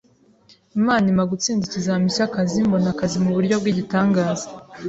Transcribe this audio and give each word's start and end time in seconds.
Imana 0.79 1.05
impa 1.11 1.25
gutsinda 1.31 1.63
ikizamini 1.65 2.15
cy’akazi 2.17 2.57
mbona 2.67 2.87
akazi 2.93 3.17
mu 3.23 3.29
buryo 3.35 3.55
bw’igitangaza! 3.61 4.45